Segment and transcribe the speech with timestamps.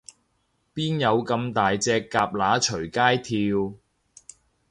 [0.73, 3.77] 邊有噉大隻蛤乸隨街跳